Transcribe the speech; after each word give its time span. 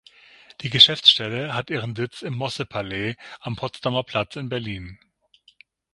Die 0.61 0.71
Geschäftsstelle 0.71 1.53
hat 1.53 1.69
ihren 1.69 1.95
Sitz 1.95 2.23
im 2.23 2.33
Mosse-Palais 2.33 3.17
am 3.39 3.55
Potsdamer 3.55 4.01
Platz 4.03 4.35
in 4.35 4.49
Berlin. 4.49 4.97